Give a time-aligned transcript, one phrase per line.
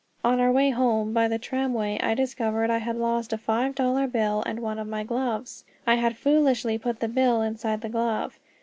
[0.23, 4.07] On our way home by the tramway I discovered I had lost a five dollar
[4.07, 5.63] bill and one of my gloves.
[5.85, 8.39] I had foolishly put the bill inside the glove.